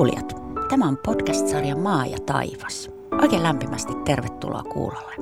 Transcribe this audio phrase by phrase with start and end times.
[0.00, 0.36] Kuulijat,
[0.68, 2.90] tämä on podcast-sarja Maa ja taivas.
[3.22, 5.14] Oikein lämpimästi tervetuloa kuulolle.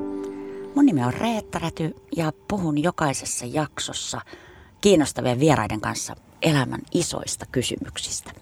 [0.75, 4.21] Mun nimi on Reetta Räty ja puhun jokaisessa jaksossa
[4.81, 8.33] kiinnostavien vieraiden kanssa elämän isoista kysymyksistä.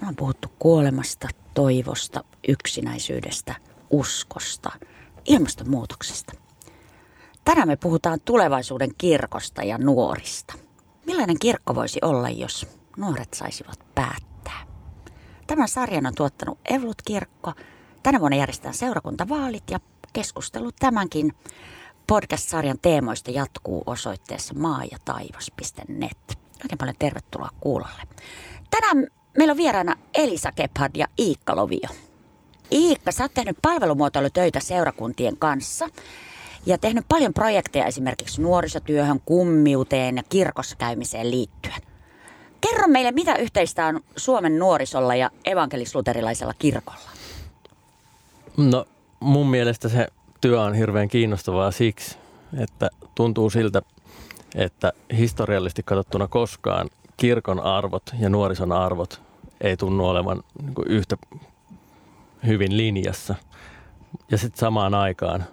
[0.00, 3.54] Me on puhuttu kuolemasta, toivosta, yksinäisyydestä,
[3.90, 4.70] uskosta,
[5.24, 6.32] ilmastonmuutoksesta.
[7.44, 10.54] Tänään me puhutaan tulevaisuuden kirkosta ja nuorista.
[11.06, 12.66] Millainen kirkko voisi olla, jos
[12.96, 14.29] nuoret saisivat päättää?
[15.50, 17.52] Tämän sarjan on tuottanut Evlut Kirkko.
[18.02, 19.80] Tänä vuonna järjestetään seurakuntavaalit ja
[20.12, 21.32] keskustelu tämänkin
[22.06, 26.38] podcast-sarjan teemoista jatkuu osoitteessa maa ja taivas.net.
[26.64, 28.02] Oikein paljon tervetuloa kuulolle.
[28.70, 29.06] Tänään
[29.38, 31.88] meillä on vieraana Elisa Kephard ja Iikka Lovio.
[32.72, 35.88] Iikka, sä oot tehnyt palvelumuotoilutöitä seurakuntien kanssa
[36.66, 41.89] ja tehnyt paljon projekteja esimerkiksi nuorisotyöhön, kummiuteen ja kirkossa käymiseen liittyen.
[42.60, 47.10] Kerro meille, mitä yhteistä on Suomen nuorisolla ja evankelisluterilaisella kirkolla?
[48.56, 48.86] No
[49.20, 50.06] mun mielestä se
[50.40, 52.18] työ on hirveän kiinnostavaa siksi,
[52.62, 53.82] että tuntuu siltä,
[54.54, 59.20] että historiallisesti katsottuna koskaan kirkon arvot ja nuorison arvot
[59.60, 61.16] ei tunnu olevan niin yhtä
[62.46, 63.34] hyvin linjassa.
[64.30, 65.44] Ja sitten samaan aikaan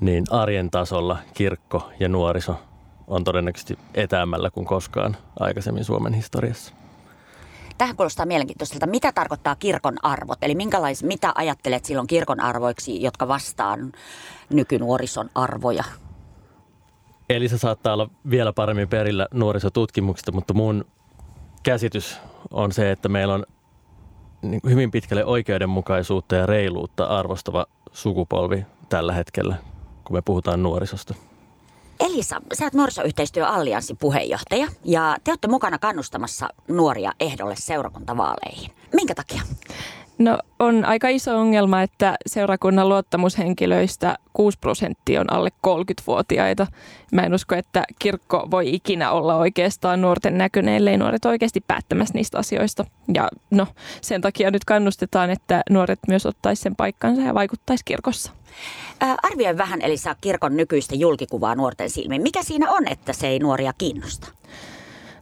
[0.00, 2.56] niin arjen tasolla kirkko ja nuoriso
[3.10, 6.74] on todennäköisesti etäämällä kuin koskaan aikaisemmin Suomen historiassa.
[7.78, 8.86] Tähän kuulostaa mielenkiintoiselta.
[8.86, 10.38] Mitä tarkoittaa kirkon arvot?
[10.42, 13.92] Eli minkälais, mitä ajattelet silloin kirkon arvoiksi, jotka vastaan
[14.50, 15.84] nykynuorison arvoja?
[17.28, 20.84] Eli se saattaa olla vielä paremmin perillä nuorisotutkimuksista, mutta mun
[21.62, 22.18] käsitys
[22.50, 23.46] on se, että meillä on
[24.42, 29.56] niin hyvin pitkälle oikeudenmukaisuutta ja reiluutta arvostava sukupolvi tällä hetkellä,
[30.04, 31.14] kun me puhutaan nuorisosta.
[32.00, 38.70] Elisa, sä oot nuorisoyhteistyöallianssin puheenjohtaja ja te olette mukana kannustamassa nuoria ehdolle seurakuntavaaleihin.
[38.94, 39.42] Minkä takia?
[40.20, 46.66] No on aika iso ongelma, että seurakunnan luottamushenkilöistä 6 prosenttia on alle 30-vuotiaita.
[47.12, 52.14] Mä en usko, että kirkko voi ikinä olla oikeastaan nuorten näköinen, ellei nuoret oikeasti päättämässä
[52.14, 52.84] niistä asioista.
[53.14, 53.66] Ja no,
[54.00, 58.32] sen takia nyt kannustetaan, että nuoret myös ottaisi sen paikkansa ja vaikuttaisi kirkossa.
[59.00, 62.22] Ää, arvioi vähän Elisa kirkon nykyistä julkikuvaa nuorten silmiin.
[62.22, 64.28] Mikä siinä on, että se ei nuoria kiinnosta?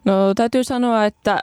[0.05, 1.41] No täytyy sanoa, että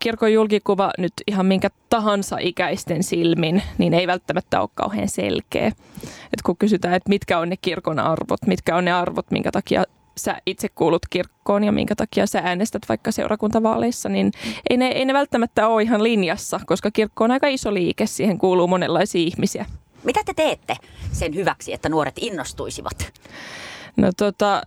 [0.00, 5.66] kirkon julkikuva nyt ihan minkä tahansa ikäisten silmin, niin ei välttämättä ole kauhean selkeä.
[6.06, 9.84] Et kun kysytään, että mitkä on ne kirkon arvot, mitkä on ne arvot, minkä takia
[10.16, 14.32] sä itse kuulut kirkkoon ja minkä takia sä äänestät vaikka seurakuntavaaleissa, niin
[14.70, 18.38] ei ne, ei ne välttämättä ole ihan linjassa, koska kirkko on aika iso liike, siihen
[18.38, 19.66] kuuluu monenlaisia ihmisiä.
[20.04, 20.76] Mitä te teette
[21.12, 23.12] sen hyväksi, että nuoret innostuisivat?
[23.96, 24.62] No tota,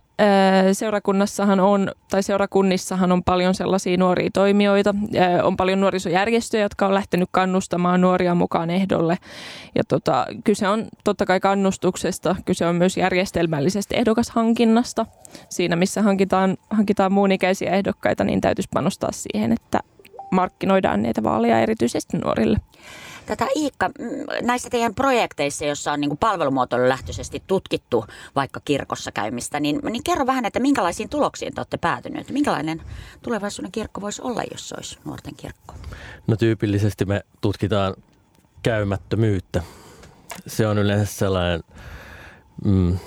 [0.72, 4.94] seurakunnassahan on, tai seurakunnissahan on paljon sellaisia nuoria toimijoita.
[5.42, 9.18] On paljon nuorisojärjestöjä, jotka on lähtenyt kannustamaan nuoria mukaan ehdolle.
[9.74, 15.06] Ja tota, kyse on totta kai kannustuksesta, kyse on myös järjestelmällisestä ehdokashankinnasta.
[15.48, 19.80] Siinä, missä hankitaan, hankitaan muun ikäisiä ehdokkaita, niin täytyisi panostaa siihen, että
[20.30, 22.58] markkinoidaan näitä vaaleja erityisesti nuorille.
[23.30, 28.04] Tätä Iikka, mm, näissä teidän projekteissa, joissa on niin palvelumuotoilu lähtöisesti tutkittu
[28.36, 32.30] vaikka kirkossa käymistä, niin, niin kerro vähän, että minkälaisiin tuloksiin te olette päätyneet?
[32.30, 32.82] Minkälainen
[33.22, 35.74] tulevaisuuden kirkko voisi olla, jos se olisi nuorten kirkko?
[36.26, 37.94] No tyypillisesti me tutkitaan
[38.62, 39.62] käymättömyyttä.
[40.46, 41.60] Se on yleensä sellainen
[42.64, 42.98] mm,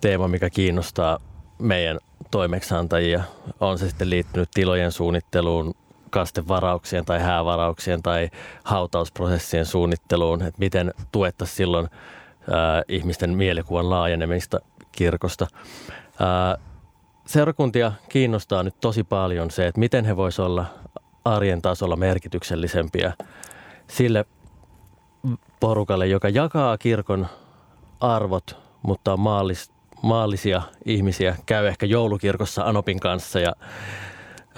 [0.00, 1.18] teema, mikä kiinnostaa
[1.58, 1.98] meidän
[2.30, 3.24] toimeksiantajia.
[3.60, 5.74] On se sitten liittynyt tilojen suunnitteluun,
[6.10, 8.30] kastevarauksien tai häävarauksien tai
[8.64, 11.88] hautausprosessien suunnitteluun, että miten tuettaisiin silloin
[12.50, 14.60] ää, ihmisten mielikuvan laajenemista
[14.92, 15.46] kirkosta.
[16.20, 16.58] Ää,
[17.26, 20.64] seurakuntia kiinnostaa nyt tosi paljon se, että miten he voisivat olla
[21.24, 23.12] arjen tasolla merkityksellisempiä
[23.88, 24.24] sille
[25.60, 27.26] porukalle, joka jakaa kirkon
[28.00, 29.70] arvot, mutta on maallis,
[30.02, 33.52] maallisia ihmisiä, käy ehkä joulukirkossa Anopin kanssa, ja,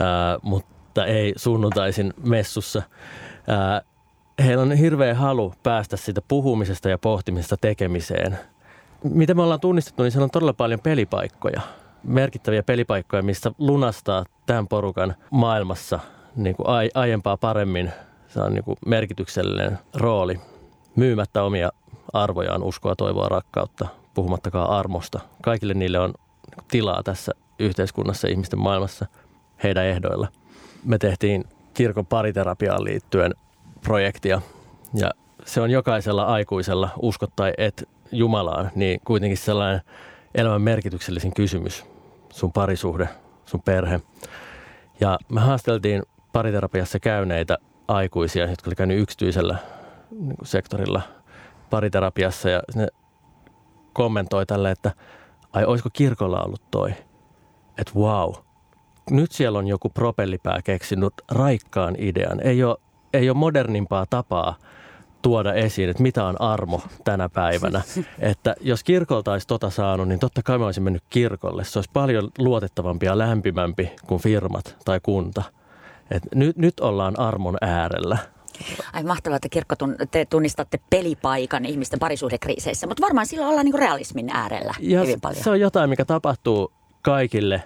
[0.01, 2.83] ää, mutta mutta ei sunnuntaisin messussa.
[3.49, 3.83] Ää,
[4.45, 8.39] heillä on hirveä halu päästä siitä puhumisesta ja pohtimisesta tekemiseen.
[9.05, 11.61] Mitä me ollaan tunnistettu, niin siellä on todella paljon pelipaikkoja.
[12.03, 16.01] Merkittäviä pelipaikkoja, missä lunastaa tämän porukan maailmassa
[16.37, 17.91] niin kuin aiempaa paremmin.
[18.29, 20.41] Se on niin kuin merkityksellinen rooli
[20.97, 21.71] myymättä omia
[22.13, 25.21] arvojaan, uskoa, toivoa, rakkautta, puhumattakaan armosta.
[25.43, 26.15] Kaikille niille on
[26.71, 29.07] tilaa tässä yhteiskunnassa, ihmisten maailmassa,
[29.63, 30.29] heidän ehdoilla–
[30.85, 31.45] me tehtiin
[31.75, 33.35] kirkon pariterapiaan liittyen
[33.81, 34.41] projektia
[34.95, 35.11] ja
[35.45, 39.81] se on jokaisella aikuisella, uskot tai et Jumalaan, niin kuitenkin sellainen
[40.35, 41.85] elämän merkityksellisin kysymys,
[42.33, 43.09] sun parisuhde,
[43.47, 44.01] sun perhe.
[45.01, 46.03] Ja me haasteltiin
[46.33, 47.59] pariterapiassa käyneitä
[47.89, 49.57] aikuisia, jotka oli käynyt yksityisellä
[50.11, 51.03] niin sektorilla
[51.71, 52.87] pariterapiassa ja ne
[53.93, 54.93] kommentoi tälle, että
[55.53, 56.91] ai olisiko kirkolla ollut toi,
[57.79, 58.35] että wow,
[59.11, 62.41] nyt siellä on joku propellipää keksinyt raikkaan idean.
[62.41, 62.77] Ei ole,
[63.13, 64.57] ei ole modernimpaa tapaa
[65.23, 67.83] tuoda esiin, että mitä on armo tänä päivänä.
[68.19, 71.65] Että jos kirkolta olisi tota saanut, niin totta kai mä olisin mennyt kirkolle.
[71.65, 75.43] Se olisi paljon luotettavampi ja lämpimämpi kuin firmat tai kunta.
[76.11, 78.19] Et nyt, nyt ollaan armon äärellä.
[78.93, 79.75] Ai mahtavaa, että kirkko
[80.11, 85.45] te tunnistatte pelipaikan ihmisten parisuhdekriiseissä, mutta varmaan silloin ollaan niin realismin äärellä ja hyvin paljon.
[85.45, 86.73] Se on jotain, mikä tapahtuu
[87.03, 87.63] kaikille,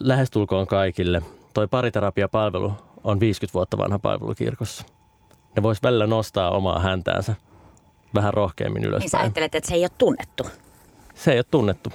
[0.00, 1.22] lähestulkoon kaikille.
[1.54, 2.72] Toi pariterapiapalvelu
[3.04, 4.84] on 50 vuotta vanha palvelu kirkossa.
[5.56, 7.34] Ne vois välillä nostaa omaa häntäänsä
[8.14, 9.00] vähän rohkeammin ylöspäin.
[9.00, 10.46] Niin sä ajattelet, että se ei ole tunnettu?
[11.14, 11.90] Se ei ole tunnettu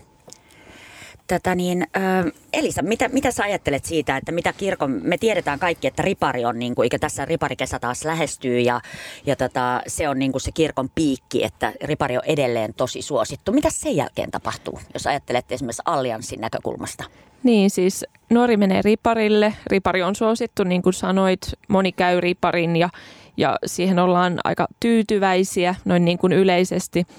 [1.31, 5.87] tätä niin, äh, Elisa, mitä, mitä sä ajattelet siitä, että mitä kirkon, me tiedetään kaikki,
[5.87, 8.81] että ripari on, niin kuin, tässä riparikesä taas lähestyy ja,
[9.25, 13.51] ja tota, se on niin kuin se kirkon piikki, että ripari on edelleen tosi suosittu.
[13.51, 17.03] Mitä sen jälkeen tapahtuu, jos ajattelet esimerkiksi allianssin näkökulmasta?
[17.43, 19.53] Niin, siis nuori menee riparille.
[19.67, 22.89] Ripari on suosittu, niin kuin sanoit, moni käy riparin ja,
[23.37, 27.05] ja siihen ollaan aika tyytyväisiä noin niin kuin yleisesti–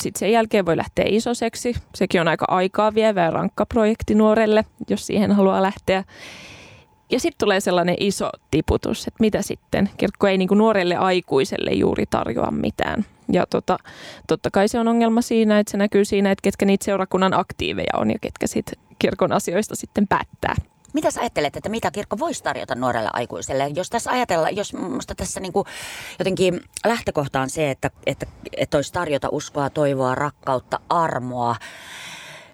[0.00, 1.74] sitten sen jälkeen voi lähteä isoseksi.
[1.94, 6.04] Sekin on aika aikaa vievä ja rankka projekti nuorelle, jos siihen haluaa lähteä.
[7.10, 9.90] Ja sitten tulee sellainen iso tiputus, että mitä sitten.
[9.96, 13.04] Kirkko ei niinku nuorelle aikuiselle juuri tarjoa mitään.
[13.32, 13.78] Ja tota,
[14.26, 17.92] totta kai se on ongelma siinä, että se näkyy siinä, että ketkä niitä seurakunnan aktiiveja
[17.96, 20.54] on ja ketkä sitten kirkon asioista sitten päättää.
[20.92, 23.70] Mitä sä ajattelet, että mitä kirkko voisi tarjota nuorelle aikuiselle?
[23.74, 25.66] Jos tässä ajatellaan, jos minusta tässä niin kuin
[26.18, 28.26] jotenkin lähtökohta on se, että, että,
[28.56, 31.56] että olisi tarjota uskoa, toivoa, rakkautta, armoa.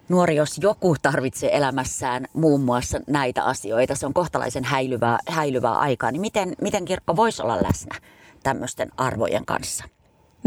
[0.09, 6.11] Nuori, jos joku tarvitsee elämässään muun muassa näitä asioita, se on kohtalaisen häilyvää, häilyvää aikaa,
[6.11, 8.01] niin miten, miten kirkko voisi olla läsnä
[8.43, 9.85] tämmöisten arvojen kanssa?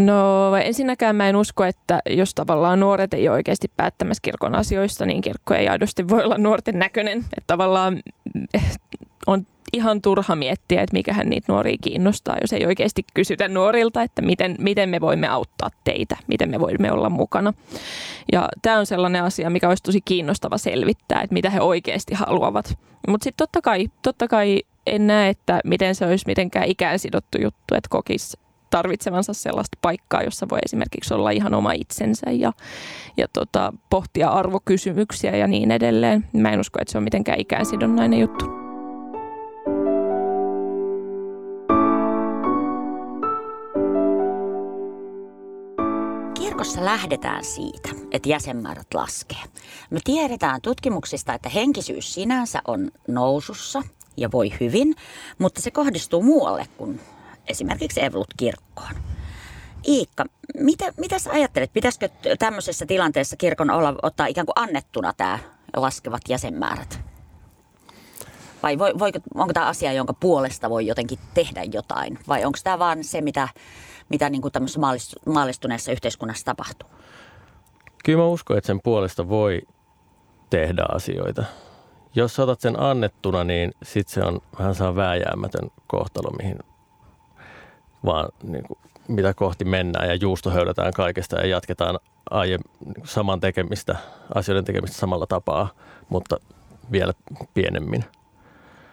[0.01, 5.05] No ensinnäkään mä en usko, että jos tavallaan nuoret ei ole oikeasti päättämässä kirkon asioista,
[5.05, 7.17] niin kirkko ei aidosti voi olla nuorten näköinen.
[7.17, 7.99] Että tavallaan
[8.53, 8.77] eh,
[9.27, 14.21] on ihan turha miettiä, että mikähän niitä nuoria kiinnostaa, jos ei oikeasti kysytä nuorilta, että
[14.21, 17.53] miten, miten me voimme auttaa teitä, miten me voimme olla mukana.
[18.31, 22.77] Ja tämä on sellainen asia, mikä olisi tosi kiinnostava selvittää, että mitä he oikeasti haluavat.
[23.07, 27.37] Mutta sitten totta kai, totta kai en näe, että miten se olisi mitenkään ikään sidottu
[27.41, 28.37] juttu, että kokisi
[28.71, 32.53] tarvitsevansa sellaista paikkaa, jossa voi esimerkiksi olla ihan oma itsensä ja,
[33.17, 36.25] ja tota, pohtia arvokysymyksiä ja niin edelleen.
[36.33, 38.45] Mä en usko, että se on mitenkään ikäisidonnainen juttu.
[46.33, 49.43] Kirkossa lähdetään siitä, että jäsenmäärät laskee.
[49.89, 53.81] Me tiedetään tutkimuksista, että henkisyys sinänsä on nousussa
[54.17, 54.95] ja voi hyvin,
[55.39, 56.99] mutta se kohdistuu muualle kuin
[57.51, 58.95] esimerkiksi Evlut-kirkkoon.
[59.87, 60.25] Iikka,
[60.57, 61.73] mitä, mitä sä ajattelet?
[61.73, 62.09] Pitäisikö
[62.39, 65.39] tämmöisessä tilanteessa kirkon olla, ottaa ikään kuin annettuna tämä
[65.75, 66.99] laskevat jäsenmäärät?
[68.63, 72.19] Vai voi, voiko, onko tämä asia, jonka puolesta voi jotenkin tehdä jotain?
[72.27, 73.49] Vai onko tämä vaan se, mitä,
[74.09, 74.79] mitä niin kuin tämmöisessä
[75.25, 76.89] maallistuneessa yhteiskunnassa tapahtuu?
[78.05, 79.61] Kyllä mä uskon, että sen puolesta voi
[80.49, 81.43] tehdä asioita.
[82.15, 86.59] Jos otat sen annettuna, niin sitten se on vähän saa vääjäämätön kohtalo, mihin
[88.05, 93.39] vaan niin kuin, mitä kohti mennään ja juusto höydetään kaikesta ja jatketaan aie, niin saman
[93.39, 93.95] tekemistä,
[94.35, 95.69] asioiden tekemistä samalla tapaa,
[96.09, 96.37] mutta
[96.91, 97.13] vielä
[97.53, 98.05] pienemmin.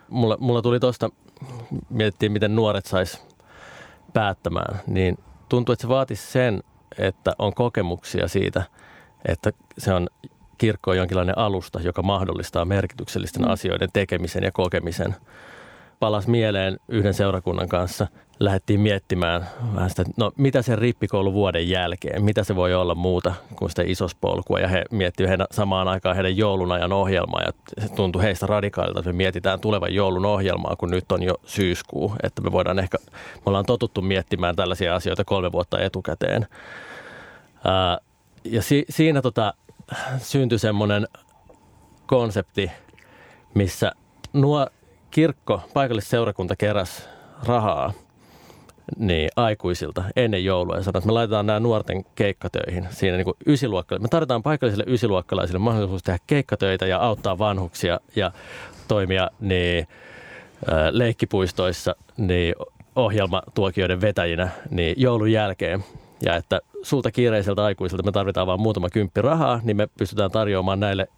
[0.09, 1.11] Mulla, mulla tuli tuosta,
[1.91, 3.27] mietittiin miten nuoret sais
[4.13, 6.63] päättämään, niin tuntuu, että se vaatisi sen,
[6.99, 8.63] että on kokemuksia siitä,
[9.29, 10.09] että se on
[10.59, 13.51] kirkko on jonkinlainen alusta, joka mahdollistaa merkityksellisten mm.
[13.51, 15.17] asioiden tekemisen ja kokemisen.
[16.01, 18.07] Palas mieleen yhden seurakunnan kanssa
[18.41, 23.35] lähdettiin miettimään vähän sitä, no mitä se rippikoulu vuoden jälkeen, mitä se voi olla muuta
[23.57, 24.61] kuin sitä isospolkua.
[24.61, 29.13] Ja he miettivät heidän, samaan aikaan heidän joulunajan ohjelmaa ja se tuntui heistä radikaalilta, että
[29.13, 32.15] me mietitään tulevan joulun ohjelmaa, kun nyt on jo syyskuu.
[32.23, 32.99] Että me voidaan ehkä,
[33.35, 36.47] me ollaan totuttu miettimään tällaisia asioita kolme vuotta etukäteen.
[37.65, 37.99] Ää,
[38.45, 39.55] ja si, siinä tota,
[40.19, 41.09] syntyi semmoinen
[42.07, 42.71] konsepti,
[43.55, 43.93] missä
[44.33, 44.67] nuo
[45.11, 47.09] kirkko, paikallisseurakunta keräs
[47.47, 47.93] rahaa–
[48.97, 54.05] niin, aikuisilta ennen joulua ja sanoi, että me laitetaan nämä nuorten keikkatöihin siinä niin ysiluokkalaisille.
[54.05, 58.33] Me tarvitaan paikallisille ysiluokkalaisille mahdollisuus tehdä keikkatöitä ja auttaa vanhuksia ja
[58.89, 59.87] toimia niin,
[60.91, 62.55] leikkipuistoissa niin
[62.97, 65.85] ohjelmatuokioiden vetäjinä niin joulun jälkeen.
[66.23, 70.81] Ja että sulta kiireiseltä aikuisilta me tarvitaan vain muutama kymppi rahaa, niin me pystytään tarjoamaan
[70.81, 71.09] näille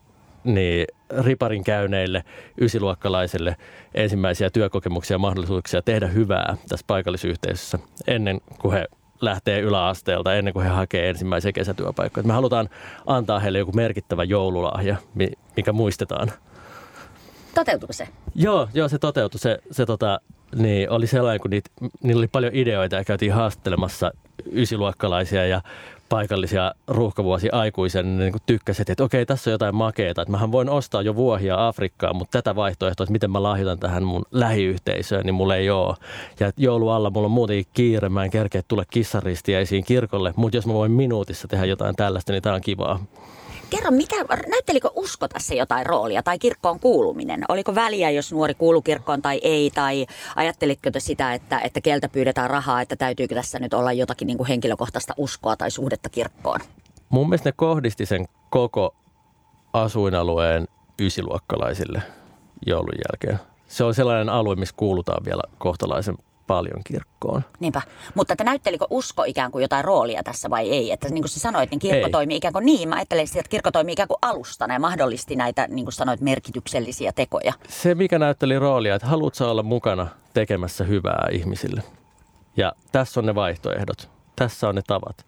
[0.44, 0.86] niin
[1.18, 2.24] riparin käyneille
[2.60, 3.56] ysiluokkalaisille
[3.94, 8.86] ensimmäisiä työkokemuksia ja mahdollisuuksia tehdä hyvää tässä paikallisyhteisössä ennen kuin he
[9.20, 12.26] lähtee yläasteelta, ennen kuin he hakee ensimmäisiä kesätyöpaikkoja.
[12.26, 12.68] Me halutaan
[13.06, 14.96] antaa heille joku merkittävä joululahja,
[15.56, 16.32] mikä muistetaan.
[17.54, 18.08] Toteutuiko se?
[18.34, 19.40] Joo, joo se toteutui.
[19.40, 20.20] Se, se tota,
[20.56, 21.70] niin oli sellainen, kun niitä,
[22.02, 24.10] niillä oli paljon ideoita ja käytiin haastelemassa
[24.52, 25.60] ysiluokkalaisia ja
[26.10, 30.68] paikallisia ruuhkavuosi aikuisen niin kuin tykkäsit, että okei, tässä on jotain makeeta, että mähän voin
[30.68, 35.34] ostaa jo vuohia Afrikkaan, mutta tätä vaihtoehtoa, että miten mä lahjoitan tähän mun lähiyhteisöön, niin
[35.34, 35.96] mulla ei ole.
[36.40, 40.72] Ja joulualla mulla on muutenkin kiire, mä en kerkeä tulla kissaristiäisiin kirkolle, mutta jos mä
[40.72, 43.04] voin minuutissa tehdä jotain tällaista, niin tämä on kivaa.
[43.70, 44.16] Kerro, mikä,
[44.48, 47.44] näyttelikö usko tässä jotain roolia tai kirkkoon kuuluminen?
[47.48, 49.70] Oliko väliä, jos nuori kuulu kirkkoon tai ei?
[49.70, 54.26] Tai ajattelitko te sitä, että, että keltä pyydetään rahaa, että täytyykö tässä nyt olla jotakin
[54.26, 56.60] niin kuin henkilökohtaista uskoa tai suhdetta kirkkoon?
[57.08, 58.94] Mun mielestä ne kohdisti sen koko
[59.72, 60.68] asuinalueen
[61.00, 62.02] ysiluokkalaisille
[62.66, 63.46] joulun jälkeen.
[63.66, 66.18] Se on sellainen alue, missä kuulutaan vielä kohtalaisen
[66.50, 67.44] paljon kirkkoon.
[67.60, 67.82] Niinpä.
[68.14, 70.92] Mutta että näyttelikö usko ikään kuin jotain roolia tässä vai ei?
[70.92, 72.12] Että niin kuin sä sanoit, niin kirkko ei.
[72.12, 72.88] toimii ikään kuin niin.
[72.88, 77.12] Mä ajattelen, että kirkko toimii ikään kuin alustana ja mahdollisti näitä, niin kuin sanoit, merkityksellisiä
[77.12, 77.52] tekoja.
[77.68, 81.82] Se, mikä näytteli roolia, että haluatko olla mukana tekemässä hyvää ihmisille.
[82.56, 84.10] Ja tässä on ne vaihtoehdot.
[84.36, 85.26] Tässä on ne tavat.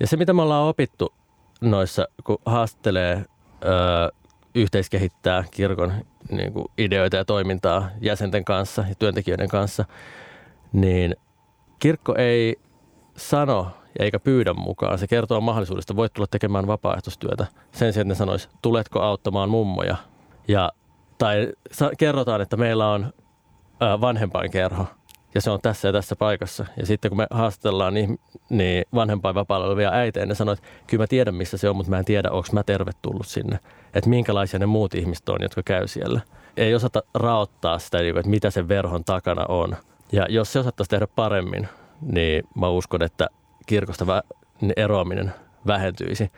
[0.00, 1.12] Ja se, mitä me ollaan opittu
[1.60, 3.24] noissa, kun haastelee
[3.64, 4.08] öö,
[4.54, 5.92] yhteiskehittää kirkon
[6.30, 9.84] niin kuin ideoita ja toimintaa jäsenten kanssa ja työntekijöiden kanssa–
[10.72, 11.16] niin
[11.78, 12.56] kirkko ei
[13.16, 14.98] sano eikä pyydä mukaan.
[14.98, 19.96] Se kertoo mahdollisuudesta, voit tulla tekemään vapaaehtoistyötä sen sijaan, että ne sanois, tuletko auttamaan mummoja.
[20.48, 20.72] Ja,
[21.18, 21.52] tai
[21.98, 23.12] kerrotaan, että meillä on
[24.00, 24.86] vanhempainkerho
[25.34, 26.66] ja se on tässä ja tässä paikassa.
[26.76, 28.20] Ja sitten kun me haastellaan niin,
[28.50, 31.98] niin vanhempainvapaalla olevia äitejä, ne sanoo, että kyllä mä tiedän missä se on, mutta mä
[31.98, 33.58] en tiedä, onko mä tervetullut sinne.
[33.94, 36.20] Että minkälaisia ne muut ihmiset on, jotka käy siellä.
[36.56, 39.76] Ei osata raottaa sitä, että mitä sen verhon takana on.
[40.12, 41.68] Ja jos se osattaisiin tehdä paremmin,
[42.00, 43.28] niin mä uskon, että
[43.66, 45.32] kirkosta vä- eroaminen
[45.66, 46.30] vähentyisi.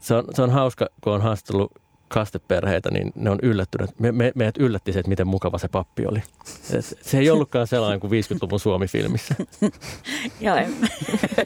[0.00, 1.72] Se on, se on hauska, kun on haastellut
[2.08, 4.00] kasteperheitä, niin ne on yllättyneet.
[4.00, 6.22] Me, me, meidät yllätti se, että miten mukava se pappi oli.
[6.44, 9.34] Se, se ei ollutkaan sellainen kuin 50-luvun Suomi-filmissä.
[10.40, 10.56] Joo,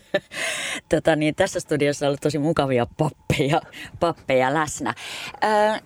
[0.94, 3.60] tota, niin, tässä studiossa on ollut tosi mukavia pappeja,
[4.00, 4.94] pappeja läsnä.
[5.44, 5.80] Ö,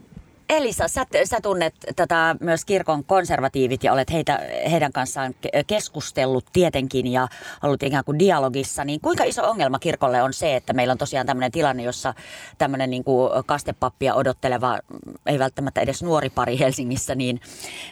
[0.52, 4.40] Elisa, sä, sä tunnet tätä myös kirkon konservatiivit ja olet heitä,
[4.70, 5.34] heidän kanssaan
[5.66, 7.28] keskustellut tietenkin ja
[7.62, 8.84] ollut ikään kuin dialogissa.
[8.84, 12.14] Niin kuinka iso ongelma kirkolle on se, että meillä on tosiaan tämmöinen tilanne, jossa
[12.58, 14.78] tämmöinen niin kuin kastepappia odotteleva,
[15.26, 17.40] ei välttämättä edes nuori pari Helsingissä, niin,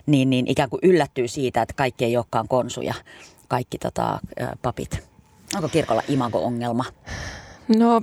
[0.07, 2.95] niin, niin ikään kuin yllättyy siitä, että kaikki ei olekaan konsuja,
[3.49, 4.19] kaikki tota,
[4.62, 5.09] papit.
[5.57, 6.85] Onko kirkolla imago-ongelma?
[7.79, 8.00] No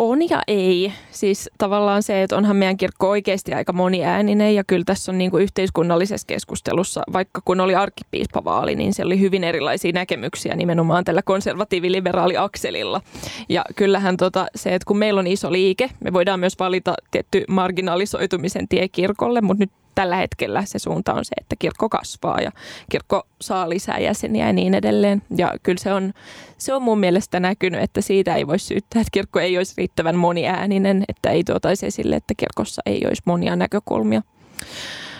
[0.00, 0.92] on ja ei.
[1.10, 5.30] Siis tavallaan se, että onhan meidän kirkko oikeasti aika moniääninen ja kyllä tässä on niin
[5.30, 11.22] kuin yhteiskunnallisessa keskustelussa, vaikka kun oli arkkipiispavaali, niin siellä oli hyvin erilaisia näkemyksiä nimenomaan tällä
[11.22, 13.00] konservatiivi-liberaali-akselilla.
[13.48, 17.44] Ja kyllähän tota, se, että kun meillä on iso liike, me voidaan myös valita tietty
[17.48, 22.50] marginalisoitumisen tie kirkolle, mutta nyt tällä hetkellä se suunta on se, että kirkko kasvaa ja
[22.90, 25.22] kirkko saa lisää jäseniä ja niin edelleen.
[25.36, 26.12] Ja kyllä se on,
[26.58, 30.16] se on mun mielestä näkynyt, että siitä ei voi syyttää, että kirkko ei olisi riittävän
[30.16, 34.22] moniääninen, että ei tuotaisi esille, että kirkossa ei olisi monia näkökulmia.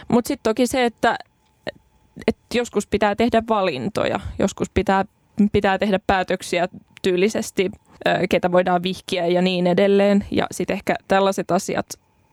[0.08, 1.18] Mutta sitten toki se, että,
[2.26, 5.04] että joskus pitää tehdä valintoja, joskus pitää,
[5.52, 6.68] pitää tehdä päätöksiä
[7.02, 7.70] tyylisesti,
[8.30, 10.24] ketä voidaan vihkiä ja niin edelleen.
[10.30, 11.86] Ja sitten ehkä tällaiset asiat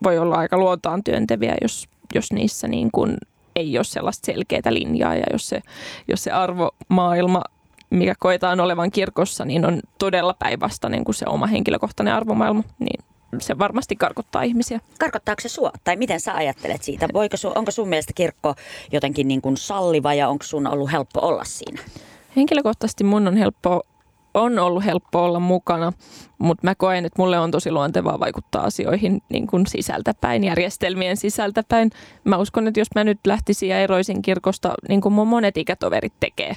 [0.03, 3.17] voi olla aika luontaan työnteviä, jos jos niissä niin kuin
[3.55, 5.61] ei ole sellaista selkeää linjaa ja jos se,
[6.07, 7.41] jos se arvomaailma,
[7.89, 13.03] mikä koetaan olevan kirkossa, niin on todella päinvastainen kuin se oma henkilökohtainen arvomaailma, niin
[13.39, 14.79] se varmasti karkottaa ihmisiä.
[14.99, 15.71] Karkottaako se sua?
[15.83, 17.07] Tai miten sä ajattelet siitä?
[17.13, 18.55] Voiko sun, onko sun mielestä kirkko
[18.91, 21.81] jotenkin niin kuin salliva ja onko sun ollut helppo olla siinä?
[22.35, 23.81] Henkilökohtaisesti mun on helppo
[24.41, 25.93] on ollut helppo olla mukana,
[26.37, 31.91] mutta mä koen, että mulle on tosi luontevaa vaikuttaa asioihin niin kuin sisältäpäin, järjestelmien sisältäpäin.
[32.23, 36.13] Mä uskon, että jos mä nyt lähtisin ja eroisin kirkosta, niin kuin mun monet ikätoverit
[36.19, 36.55] tekee,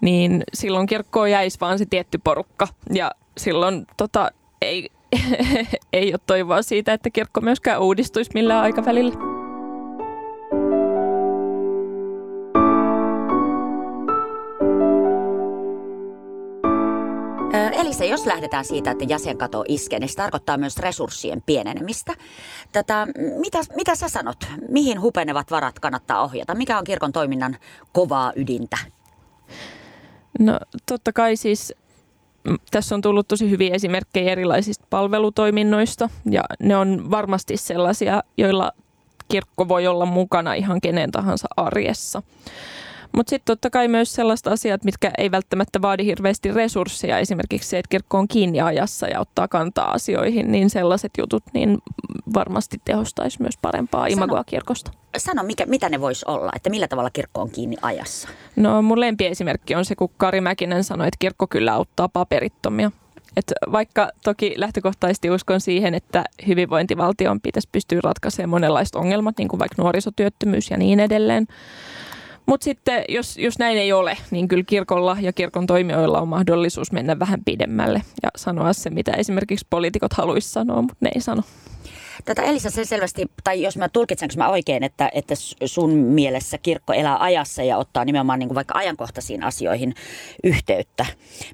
[0.00, 2.68] niin silloin kirkkoon jäisi vaan se tietty porukka.
[2.92, 4.30] Ja silloin tota,
[4.62, 4.88] ei,
[5.92, 9.31] ei ole toivoa siitä, että kirkko myöskään uudistuisi millään aikavälillä.
[17.92, 22.14] Elisa, jos lähdetään siitä, että jäsenkato iskee, niin se tarkoittaa myös resurssien pienenemistä.
[22.72, 23.06] Tätä,
[23.38, 24.36] mitä, mitä sä sanot?
[24.68, 26.54] Mihin hupenevat varat kannattaa ohjata?
[26.54, 27.56] Mikä on kirkon toiminnan
[27.92, 28.76] kovaa ydintä?
[30.38, 31.74] No totta kai siis
[32.70, 38.72] tässä on tullut tosi hyviä esimerkkejä erilaisista palvelutoiminnoista ja ne on varmasti sellaisia, joilla
[39.28, 42.22] kirkko voi olla mukana ihan kenen tahansa arjessa.
[43.12, 47.78] Mutta sitten totta kai myös sellaiset asiat, mitkä ei välttämättä vaadi hirveästi resursseja, esimerkiksi se,
[47.78, 51.78] että kirkko on kiinni ajassa ja ottaa kantaa asioihin, niin sellaiset jutut niin
[52.34, 54.90] varmasti tehostaisi myös parempaa imagoa kirkosta.
[55.16, 58.28] Sano, mikä, mitä ne voisi olla, että millä tavalla kirkko on kiinni ajassa?
[58.56, 62.90] No mun lempiesimerkki on se, kun Kari Mäkinen sanoi, että kirkko kyllä auttaa paperittomia.
[63.36, 69.60] Et vaikka toki lähtökohtaisesti uskon siihen, että hyvinvointivaltion pitäisi pystyä ratkaisemaan monenlaiset ongelmat, niin kuin
[69.60, 71.46] vaikka nuorisotyöttömyys ja niin edelleen,
[72.46, 76.92] mutta sitten jos, jos näin ei ole, niin kyllä kirkolla ja kirkon toimijoilla on mahdollisuus
[76.92, 81.42] mennä vähän pidemmälle ja sanoa se, mitä esimerkiksi poliitikot haluaisi sanoa, mutta ne ei sano.
[82.24, 85.34] Tätä Elisa se selvästi, tai jos mä tulkitsenko mä oikein, että, että
[85.64, 89.94] sun mielessä kirkko elää ajassa ja ottaa nimenomaan niin kuin vaikka ajankohtaisiin asioihin
[90.44, 91.06] yhteyttä.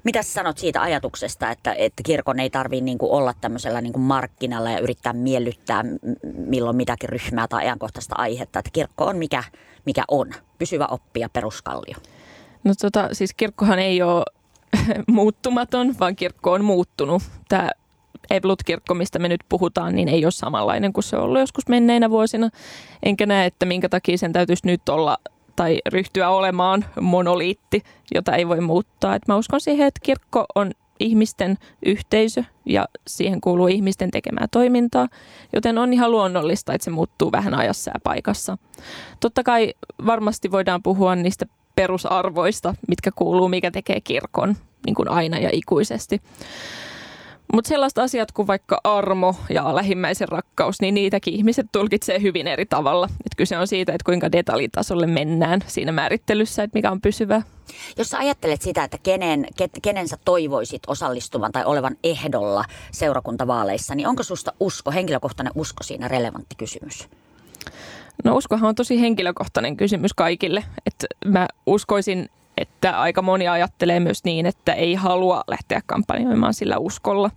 [0.03, 3.93] Mitä sä sanot siitä ajatuksesta, että, että kirkon ei tarvitse niin kuin olla tämmöisellä niin
[3.93, 5.83] kuin markkinalla ja yrittää miellyttää
[6.35, 9.43] milloin mitäkin ryhmää tai ajankohtaista aihetta, että kirkko on mikä,
[9.85, 11.95] mikä on, pysyvä oppia peruskallio?
[12.63, 14.25] No tota, siis kirkkohan ei ole
[15.07, 17.23] muuttumaton, vaan kirkko on muuttunut.
[17.49, 17.69] Tämä
[18.29, 22.09] Eblut-kirkko, mistä me nyt puhutaan, niin ei ole samanlainen kuin se on ollut joskus menneinä
[22.09, 22.49] vuosina.
[23.03, 25.17] Enkä näe, että minkä takia sen täytyisi nyt olla
[25.55, 27.83] tai ryhtyä olemaan monoliitti,
[28.15, 29.15] jota ei voi muuttaa.
[29.15, 35.07] Et mä uskon siihen, että kirkko on ihmisten yhteisö ja siihen kuuluu ihmisten tekemää toimintaa,
[35.53, 38.57] joten on ihan luonnollista, että se muuttuu vähän ajassa ja paikassa.
[39.19, 39.73] Totta kai
[40.05, 46.21] varmasti voidaan puhua niistä perusarvoista, mitkä kuuluu, mikä tekee kirkon niin kuin aina ja ikuisesti.
[47.53, 52.65] Mutta sellaiset asiat kuin vaikka armo ja lähimmäisen rakkaus, niin niitäkin ihmiset tulkitsee hyvin eri
[52.65, 53.09] tavalla.
[53.25, 57.41] Et kyse on siitä, että kuinka detaljitasolle mennään siinä määrittelyssä, että mikä on pysyvä.
[57.97, 59.47] Jos sä ajattelet sitä, että kenen,
[59.81, 66.07] kenen sä toivoisit osallistuvan tai olevan ehdolla seurakuntavaaleissa, niin onko susta usko, henkilökohtainen usko siinä
[66.07, 67.09] relevantti kysymys?
[68.23, 70.63] No uskohan on tosi henkilökohtainen kysymys kaikille.
[70.85, 72.29] että mä uskoisin
[72.61, 77.31] että aika moni ajattelee myös niin, että ei halua lähteä kampanjoimaan sillä uskolla.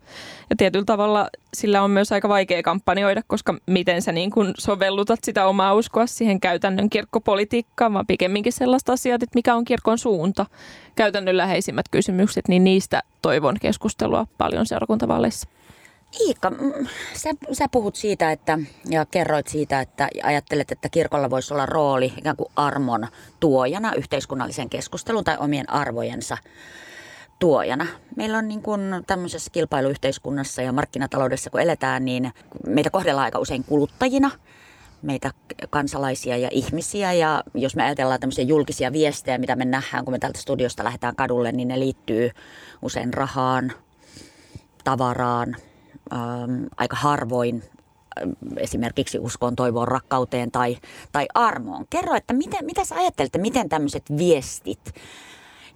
[0.51, 5.21] Ja tietyllä tavalla sillä on myös aika vaikea kampanjoida, koska miten sä niin kun sovellutat
[5.25, 10.47] sitä omaa uskoa siihen käytännön kirkkopolitiikkaan, vaan pikemminkin sellaista asiat, että mikä on kirkon suunta.
[10.95, 15.49] Käytännönläheisimmät kysymykset, niin niistä toivon keskustelua paljon seurakuntavaaleissa.
[16.20, 18.59] Iikka, mm, sä, sä puhut siitä että,
[18.90, 23.09] ja kerroit siitä, että ajattelet, että kirkolla voisi olla rooli ikään kuin armon
[23.40, 26.37] tuojana yhteiskunnallisen keskustelun tai omien arvojensa
[27.38, 27.87] tuojana.
[28.16, 32.33] Meillä on niin kuin tämmöisessä kilpailuyhteiskunnassa ja markkinataloudessa, kun eletään, niin
[32.66, 34.31] meitä kohdellaan aika usein kuluttajina,
[35.03, 35.31] meitä
[35.70, 37.12] kansalaisia ja ihmisiä.
[37.12, 41.16] Ja jos me ajatellaan tämmöisiä julkisia viestejä, mitä me nähdään, kun me täältä studiosta lähdetään
[41.16, 42.31] kadulle, niin ne liittyy
[42.83, 43.72] usein rahaan,
[44.85, 45.57] tavaraan,
[46.12, 47.62] ähm, aika harvoin
[48.20, 50.77] ähm, esimerkiksi uskoon, toivoon, rakkauteen tai,
[51.12, 51.85] tai armoon.
[51.90, 54.94] Kerro, että miten, mitä sä ajattelet, miten tämmöiset viestit,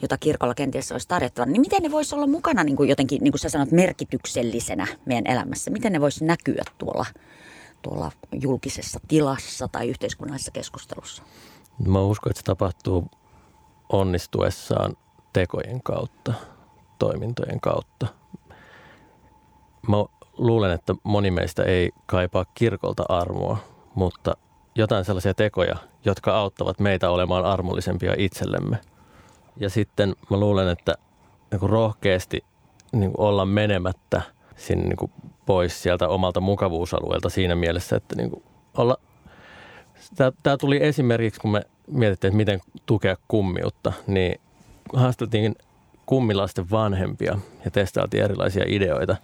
[0.03, 3.33] jota kirkolla kenties olisi tarjottava, niin miten ne voisi olla mukana niin kuin jotenkin, niin
[3.33, 5.71] kuin sä sanot, merkityksellisenä meidän elämässä?
[5.71, 7.07] Miten ne voisi näkyä tuolla,
[7.83, 11.23] tuolla julkisessa tilassa tai yhteiskunnallisessa keskustelussa?
[11.87, 13.07] Mä uskon, että se tapahtuu
[13.89, 14.97] onnistuessaan
[15.33, 16.35] tekojen kautta,
[16.99, 18.07] toimintojen kautta.
[19.89, 19.97] Mä
[20.37, 23.59] luulen, että moni meistä ei kaipaa kirkolta armoa,
[23.95, 24.37] mutta
[24.75, 28.79] jotain sellaisia tekoja, jotka auttavat meitä olemaan armollisempia itsellemme.
[29.57, 30.95] Ja sitten mä luulen, että
[31.51, 32.45] niin kuin rohkeasti
[32.93, 34.23] niin kuin olla menemättä
[34.57, 35.13] sinne niin kuin
[35.47, 38.43] pois sieltä omalta mukavuusalueelta siinä mielessä, että niin kuin
[38.77, 38.99] olla
[40.43, 44.41] Tämä tuli esimerkiksi, kun me mietittiin, että miten tukea kummiutta, niin
[44.93, 45.55] haasteltiin
[46.07, 49.17] kummilasten vanhempia ja testailtiin erilaisia ideoita.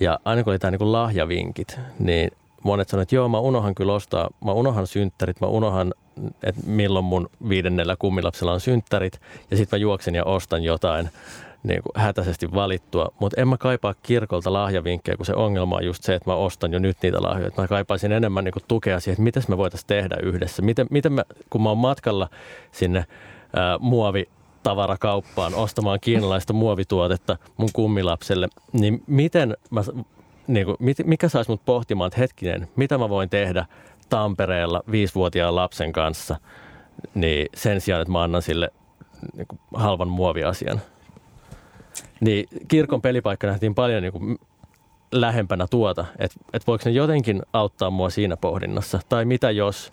[0.00, 2.30] Ja aina kun oli tämä niin lahjavinkit, niin
[2.64, 5.94] monet sanoivat, että joo, mä unohan kyllä ostaa, mä unohan synttärit, mä unohan,
[6.42, 11.10] että milloin mun viidennellä kummilapsella on synttärit, ja sitten mä juoksen ja ostan jotain
[11.62, 13.12] niin kuin hätäisesti valittua.
[13.20, 16.72] Mutta en mä kaipaa kirkolta lahjavinkkejä, kun se ongelma on just se, että mä ostan
[16.72, 17.50] jo nyt niitä lahjoja.
[17.58, 20.62] Mä kaipaisin enemmän niin kuin tukea siihen, että miten me voitaisiin tehdä yhdessä.
[20.62, 22.28] Miten, miten mä, kun mä oon matkalla
[22.72, 23.06] sinne
[23.56, 24.28] ää, muovi
[24.68, 29.82] tavarakauppaan ostamaan kiinalaista muovituotetta mun kummilapselle, niin miten mä,
[30.46, 33.66] niin kuin, mikä saisi mut pohtimaan, että hetkinen, mitä mä voin tehdä
[34.08, 36.36] Tampereella viisivuotiaan lapsen kanssa,
[37.14, 38.70] niin sen sijaan, että mä annan sille
[39.36, 40.80] niin kuin, halvan muoviasian.
[42.20, 44.38] Niin kirkon pelipaikka nähtiin paljon niin kuin,
[45.12, 49.00] lähempänä tuota, että, että voiko ne jotenkin auttaa mua siinä pohdinnassa.
[49.08, 49.92] Tai mitä jos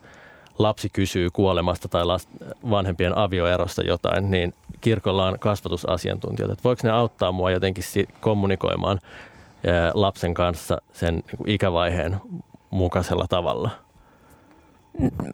[0.59, 2.29] lapsi kysyy kuolemasta tai last,
[2.69, 4.53] vanhempien avioerosta jotain, niin
[4.85, 7.83] kirkolla on kasvatusasiantuntijoita, että voiko ne auttaa mua jotenkin
[8.19, 8.99] kommunikoimaan
[9.93, 12.17] lapsen kanssa sen niin ikävaiheen
[12.69, 13.69] mukaisella tavalla?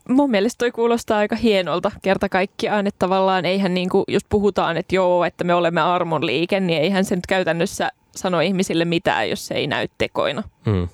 [0.10, 4.78] Mun mielestä toi kuulostaa aika hienolta kerta kaikkiaan, että tavallaan eihän niin kuin, jos puhutaan,
[4.78, 9.30] että joo, että me olemme armon liike, niin eihän se nyt käytännössä sano ihmisille mitään,
[9.30, 10.44] jos se ei näy tekoina.
[10.66, 10.88] Mm.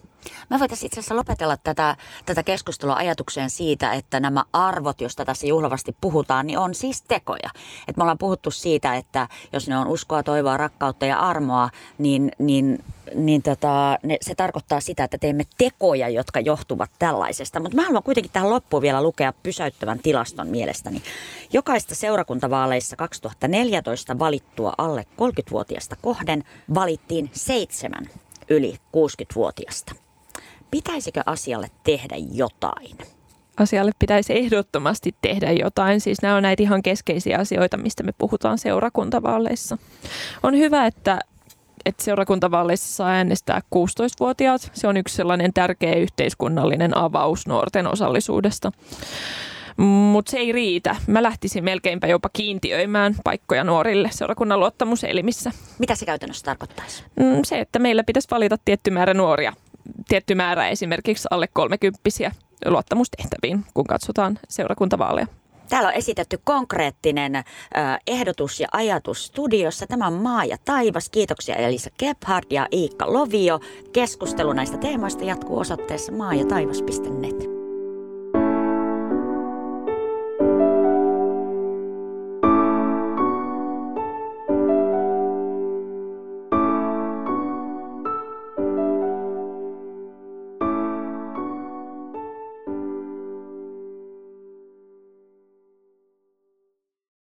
[0.49, 5.47] Mä voitaisiin itse asiassa lopetella tätä, tätä keskustelua ajatukseen siitä, että nämä arvot, joista tässä
[5.47, 7.49] juhlavasti puhutaan, niin on siis tekoja.
[7.87, 12.31] Et me ollaan puhuttu siitä, että jos ne on uskoa, toivoa, rakkautta ja armoa, niin,
[12.39, 12.83] niin,
[13.15, 17.59] niin tota, ne, se tarkoittaa sitä, että teemme tekoja, jotka johtuvat tällaisesta.
[17.59, 21.01] Mutta mä haluan kuitenkin tähän loppuun vielä lukea pysäyttävän tilaston mielestäni.
[21.53, 28.09] Jokaista seurakuntavaaleissa 2014 valittua alle 30-vuotiaasta kohden valittiin seitsemän
[28.49, 30.06] yli 60-vuotiaasta.
[30.71, 32.97] Pitäisikö asialle tehdä jotain?
[33.57, 36.01] Asialle pitäisi ehdottomasti tehdä jotain.
[36.01, 39.77] Siis nämä on näitä ihan keskeisiä asioita, mistä me puhutaan seurakuntavaaleissa.
[40.43, 41.19] On hyvä, että
[41.85, 44.71] että seurakuntavaaleissa saa äänestää 16-vuotiaat.
[44.73, 48.71] Se on yksi sellainen tärkeä yhteiskunnallinen avaus nuorten osallisuudesta.
[49.77, 50.95] Mutta se ei riitä.
[51.07, 55.51] Mä lähtisin melkeinpä jopa kiintiöimään paikkoja nuorille seurakunnan luottamuselimissä.
[55.79, 57.03] Mitä se käytännössä tarkoittaisi?
[57.15, 59.53] Mm, se, että meillä pitäisi valita tietty määrä nuoria
[60.07, 62.31] tietty määrä esimerkiksi alle kolmekymppisiä
[62.65, 65.27] luottamustehtäviin, kun katsotaan seurakuntavaaleja.
[65.69, 67.43] Täällä on esitetty konkreettinen äh,
[68.07, 69.87] ehdotus ja ajatus studiossa.
[69.87, 71.09] Tämä on Maa ja taivas.
[71.09, 73.59] Kiitoksia Elisa Gebhard ja Iikka Lovio.
[73.93, 77.56] Keskustelu näistä teemoista jatkuu osoitteessa maajataivas.net.